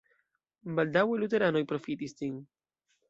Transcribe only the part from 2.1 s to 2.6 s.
ĝin.